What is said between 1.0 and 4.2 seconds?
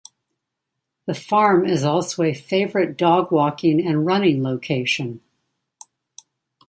The farm is also a favorite dog walking and